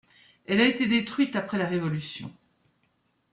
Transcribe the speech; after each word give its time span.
Elle 0.47 0.61
a 0.61 0.67
été 0.67 0.87
détruite 0.87 1.35
après 1.35 1.59
la 1.59 1.67
Révolution. 1.67 2.33